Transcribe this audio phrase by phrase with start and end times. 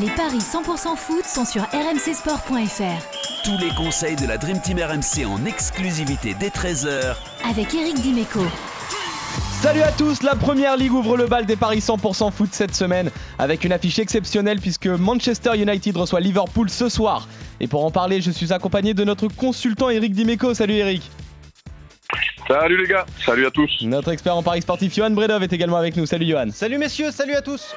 [0.00, 3.42] Les paris 100% foot sont sur rmcsport.fr.
[3.42, 7.16] Tous les conseils de la Dream Team RMC en exclusivité dès 13h
[7.50, 8.42] Avec Eric Dimeco.
[9.60, 13.10] Salut à tous, la première ligue ouvre le bal des paris 100% foot cette semaine
[13.40, 17.26] avec une affiche exceptionnelle puisque Manchester United reçoit Liverpool ce soir.
[17.58, 20.54] Et pour en parler, je suis accompagné de notre consultant Eric Dimeco.
[20.54, 21.10] Salut Eric.
[22.46, 23.82] Salut les gars, salut à tous.
[23.82, 26.06] Notre expert en paris sportif Johan Bredov est également avec nous.
[26.06, 26.50] Salut Johan.
[26.52, 27.74] Salut messieurs, salut à tous.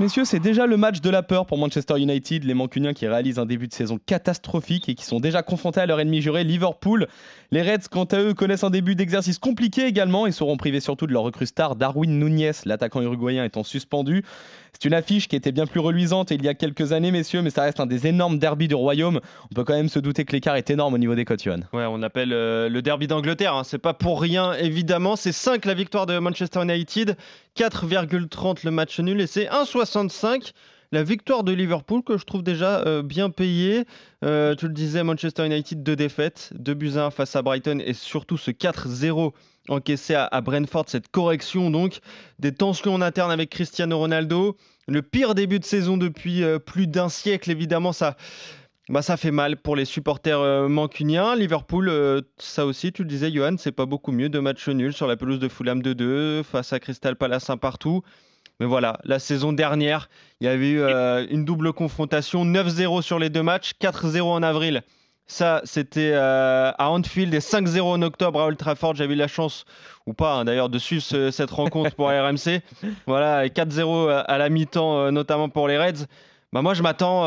[0.00, 3.40] Messieurs, c'est déjà le match de la peur pour Manchester United, les Mancuniens qui réalisent
[3.40, 7.08] un début de saison catastrophique et qui sont déjà confrontés à leur ennemi juré Liverpool.
[7.50, 11.08] Les Reds, quant à eux, connaissent un début d'exercice compliqué également et seront privés surtout
[11.08, 14.22] de leur recrue star Darwin Nunez, l'attaquant uruguayen étant suspendu.
[14.72, 17.50] C'est une affiche qui était bien plus reluisante il y a quelques années, messieurs, mais
[17.50, 19.18] ça reste un des énormes derbys du royaume.
[19.50, 21.44] On peut quand même se douter que l'écart est énorme au niveau des cotes.
[21.46, 23.54] Ouais, on appelle euh, le derby d'Angleterre.
[23.54, 23.64] Hein.
[23.64, 25.16] C'est pas pour rien, évidemment.
[25.16, 27.16] C'est 5 la victoire de Manchester United,
[27.58, 30.52] 4,30 le match nul et c'est 1,65
[30.92, 33.84] la victoire de Liverpool que je trouve déjà euh, bien payée.
[34.24, 37.94] Euh, tu le disais, Manchester United, deux défaites, 2 buts 1 face à Brighton et
[37.94, 39.32] surtout ce 4-0
[39.68, 41.98] encaissé à, à, Brentford, cette correction donc,
[42.38, 44.56] des tensions en interne avec Cristiano Ronaldo.
[44.86, 48.16] Le pire début de saison depuis euh, plus d'un siècle, évidemment, ça,
[48.88, 51.36] bah, ça fait mal pour les supporters mancuniens.
[51.36, 54.28] Liverpool, ça aussi, tu le disais, Johan, c'est pas beaucoup mieux.
[54.28, 58.02] de matchs nuls sur la pelouse de Fulham 2-2, face à Crystal Palace un partout.
[58.60, 60.08] Mais voilà, la saison dernière,
[60.40, 64.42] il y avait eu euh, une double confrontation, 9-0 sur les deux matchs, 4-0 en
[64.42, 64.82] avril.
[65.26, 68.96] Ça, c'était euh, à Anfield et 5-0 en octobre à Old Trafford.
[68.96, 69.64] J'avais eu la chance,
[70.06, 72.62] ou pas hein, d'ailleurs, de suivre cette rencontre pour RMC.
[73.06, 76.06] Voilà, 4-0 à la mi-temps, euh, notamment pour les Reds.
[76.52, 77.24] Bah, moi, je m'attends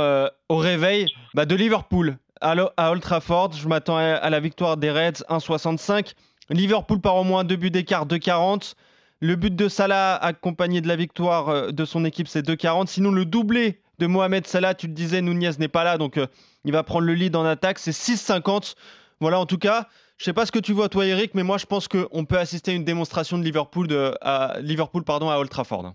[0.50, 3.54] au réveil bah, de Liverpool à, Old Trafford.
[3.54, 6.14] Je m'attends à, la victoire des Reds 1-65.
[6.50, 8.74] Liverpool par au moins deux buts d'écart 2-40.
[9.24, 12.88] Le but de Salah accompagné de la victoire euh, de son équipe, c'est 2,40.
[12.88, 16.26] Sinon, le doublé de Mohamed Salah, tu le disais, Nunez n'est pas là, donc euh,
[16.66, 18.74] il va prendre le lead en attaque, c'est 6,50.
[19.20, 19.88] Voilà, en tout cas,
[20.18, 22.40] je sais pas ce que tu vois toi, Eric, mais moi je pense qu'on peut
[22.40, 23.88] assister à une démonstration de Liverpool,
[24.22, 25.94] à, Liverpool à Old Trafford.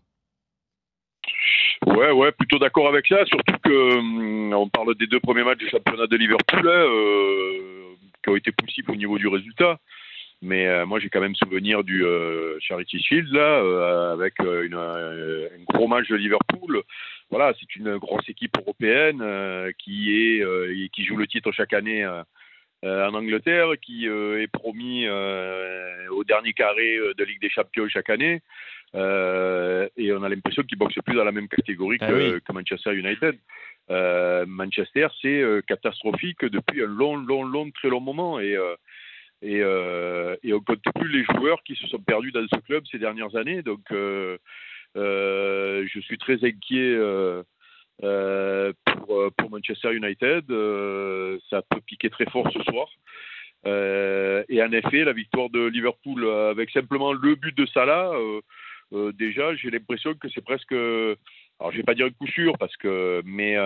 [1.86, 5.58] Ouais, ouais, plutôt d'accord avec ça, surtout que hum, on parle des deux premiers matchs
[5.58, 9.78] du championnat de Liverpool, hein, euh, qui ont été poussifs au niveau du résultat.
[10.42, 14.74] Mais euh, moi, j'ai quand même souvenir du euh, Charity Shield, là, euh, avec une,
[14.74, 16.82] un gros match de Liverpool.
[17.30, 19.22] Voilà, c'est une grosse équipe européenne
[19.78, 22.04] qui, est, qui joue le titre chaque année
[22.86, 28.41] en Angleterre, qui est promis au dernier carré de Ligue des Champions chaque année.
[28.94, 32.94] et on a l'impression qu'ils boxent plus dans la même catégorie ah que, que Manchester
[32.94, 33.36] United.
[34.47, 38.41] Manchester, c'est catastrophique depuis un long, long, long, très long moment.
[38.41, 38.56] Et
[39.42, 42.60] et, euh, et on ne compte plus les joueurs qui se sont perdus dans ce
[42.60, 43.62] club ces dernières années.
[43.62, 44.38] Donc, euh,
[44.97, 46.97] euh, je suis très inquiet
[49.37, 50.44] pour, Manchester United.
[51.50, 52.88] ça peut piquer très fort ce soir.
[54.48, 58.12] et en effet, la victoire de Liverpool avec simplement le but de Salah,
[59.15, 60.72] déjà, j'ai l'impression que c'est presque.
[60.72, 63.56] Alors, je vais pas dire un coup sûr, parce que, mais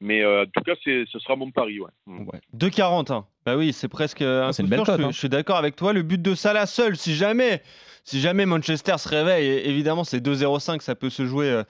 [0.00, 1.78] mais euh, en tout cas, ce sera mon pari.
[1.78, 1.90] Ouais.
[2.06, 2.22] Mm.
[2.22, 2.40] ouais.
[2.56, 3.12] 2,40.
[3.12, 3.26] Hein.
[3.44, 4.22] Bah oui, c'est presque.
[4.22, 5.92] Ah, c'est une belle Je, suis d'accord avec toi.
[5.92, 7.62] Le but de Salah seul, si jamais,
[8.04, 10.80] si jamais Manchester se réveille, évidemment, c'est 2,05.
[10.80, 11.62] Ça peut se jouer, euh,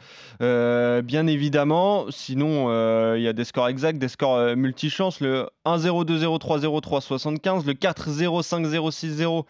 [0.43, 2.07] euh, bien évidemment.
[2.11, 2.69] Sinon,
[3.17, 5.21] il y a des scores exacts, des scores multichances.
[5.21, 7.67] Le 1-0, 2-0, 3-0, 3-75.
[7.67, 9.45] Le 4-0, 5-0, 6-0.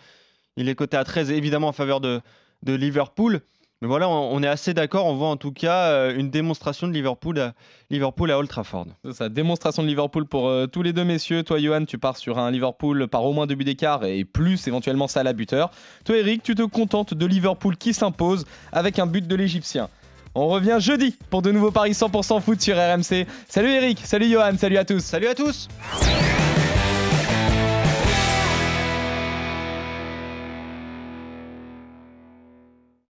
[0.56, 2.20] Il est coté à 13, évidemment, en faveur de,
[2.62, 3.40] de Liverpool.
[3.82, 5.06] Mais voilà, on, est assez d'accord.
[5.06, 7.54] On voit en tout cas euh, une démonstration de Liverpool à,
[7.88, 8.86] Liverpool à Old Trafford.
[9.12, 11.42] Ça, démonstration de Liverpool pour euh, tous les deux messieurs.
[11.44, 14.68] Toi, Johan, tu pars sur un Liverpool par au moins deux buts d'écart et plus
[14.68, 15.70] éventuellement ça à la buteur.
[16.04, 19.88] Toi, Eric, tu te contentes de Liverpool qui s'impose avec un but de l'Égyptien.
[20.34, 23.26] On revient jeudi pour de nouveaux paris 100% foot sur RMC.
[23.48, 25.00] Salut Eric, salut Johan, salut à tous.
[25.00, 25.68] Salut à tous.